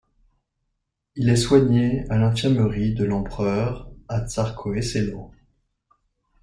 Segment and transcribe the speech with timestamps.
[1.15, 5.29] Il est soigné à l'infirmerie de l'empereur à Tsarskoe Selo.